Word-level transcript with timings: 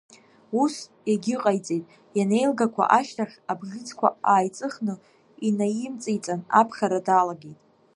Ус 0.61 0.75
иагьыҟаиҵеит, 1.09 1.85
ианеилгақәа 2.17 2.83
ашьҭахь 2.97 3.35
абӷьыцқәа 3.51 4.07
ааиҵыхны 4.31 4.93
инаимҵеиҵан 5.47 6.41
аԥхьара 6.59 6.99
далагеит. 7.07 7.59